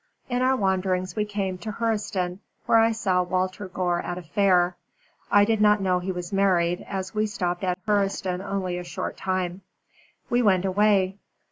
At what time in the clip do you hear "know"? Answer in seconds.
5.79-5.99